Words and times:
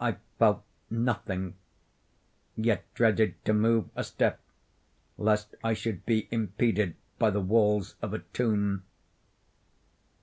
I 0.00 0.16
felt 0.38 0.64
nothing; 0.88 1.54
yet 2.56 2.86
dreaded 2.94 3.44
to 3.44 3.52
move 3.52 3.90
a 3.94 4.04
step, 4.04 4.40
lest 5.18 5.54
I 5.62 5.74
should 5.74 6.06
be 6.06 6.28
impeded 6.30 6.96
by 7.18 7.28
the 7.28 7.42
walls 7.42 7.94
of 8.00 8.14
a 8.14 8.20
tomb. 8.20 8.84